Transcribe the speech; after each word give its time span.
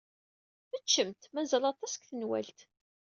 Ččemt. 0.83 1.21
Mazal 1.33 1.63
aṭas 1.71 1.93
deg 1.95 2.03
tenwalt. 2.09 2.59